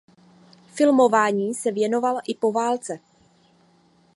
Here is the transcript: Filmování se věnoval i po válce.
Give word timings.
Filmování 0.67 1.53
se 1.53 1.71
věnoval 1.71 2.19
i 2.27 2.35
po 2.35 2.51
válce. 2.51 2.99